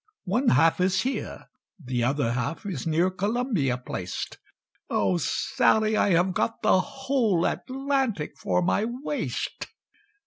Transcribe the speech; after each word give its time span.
"One 0.23 0.47
half 0.47 0.81
is 0.81 1.01
here, 1.03 1.45
the 1.79 2.03
other 2.03 2.31
half 2.31 2.65
Is 2.65 2.87
near 2.87 3.11
Columbia 3.11 3.77
placed; 3.77 4.39
Oh! 4.89 5.17
Sally, 5.17 5.95
I 5.95 6.09
have 6.13 6.33
got 6.33 6.63
the 6.63 6.79
whole 6.81 7.45
Atlantic 7.45 8.35
for 8.35 8.63
my 8.63 8.83
waist. 8.83 9.67